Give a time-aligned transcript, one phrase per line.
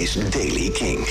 [0.00, 1.08] is Daily King.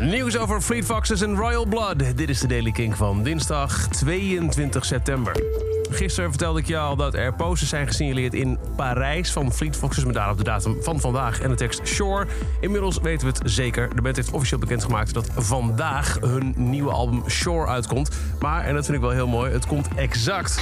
[0.00, 2.16] Nieuws over Fleet Foxes en Royal Blood.
[2.16, 5.42] Dit is de Daily King van dinsdag 22 september.
[5.90, 10.04] Gisteren vertelde ik je al dat er posters zijn gesignaleerd in Parijs van Fleet Foxes
[10.04, 12.26] met daarop de datum van vandaag en de tekst Shore.
[12.60, 13.94] Inmiddels weten we het zeker.
[13.94, 18.10] De band heeft officieel bekendgemaakt dat vandaag hun nieuwe album Shore uitkomt.
[18.40, 20.60] Maar, en dat vind ik wel heel mooi, het komt exact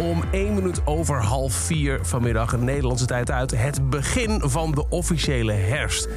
[0.00, 3.50] om 1 minuut over half 4 vanmiddag Nederlandse tijd uit.
[3.50, 6.08] Het begin van de officiële herfst.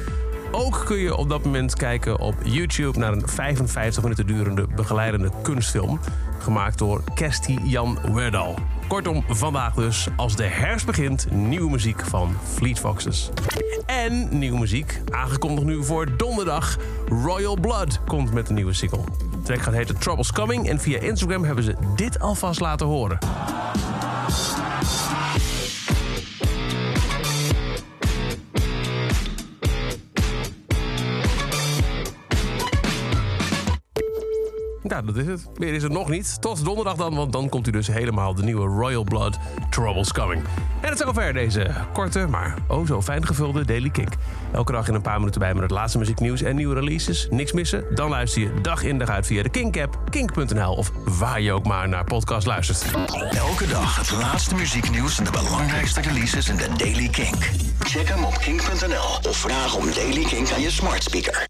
[0.54, 5.30] Ook kun je op dat moment kijken op YouTube naar een 55 minuten durende begeleidende
[5.42, 6.00] kunstfilm.
[6.38, 8.58] Gemaakt door Kersti Jan Werdal.
[8.88, 13.30] Kortom, vandaag dus, als de herfst begint, nieuwe muziek van Fleet Foxes.
[13.86, 16.78] En nieuwe muziek, aangekondigd nu voor donderdag.
[17.08, 19.04] Royal Blood komt met een nieuwe single.
[19.30, 23.18] De track gaat heten Troubles Coming en via Instagram hebben ze dit alvast laten horen.
[34.82, 35.48] Nou, dat is het.
[35.58, 36.40] Meer is het nog niet.
[36.40, 39.38] Tot donderdag dan, want dan komt u dus helemaal de nieuwe Royal Blood
[39.70, 40.42] Troubles Coming.
[40.80, 44.12] En het is zover deze korte, maar oh zo fijn gevulde Daily Kink.
[44.52, 47.26] Elke dag in een paar minuten bij met het laatste muzieknieuws en nieuwe releases.
[47.30, 47.84] Niks missen?
[47.94, 51.66] Dan luister je dag in dag uit via de Kink-app, kink.nl of waar je ook
[51.66, 52.84] maar naar podcast luistert.
[53.30, 57.36] Elke dag het laatste muzieknieuws en de belangrijkste releases in de Daily King.
[57.78, 61.40] Check hem op kink.nl of vraag om Daily King aan je smart speaker.